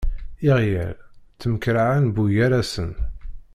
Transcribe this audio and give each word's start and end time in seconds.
Iɣyal 0.49 0.95
temkerraɛen 1.41 2.05
buygarasen. 2.15 2.91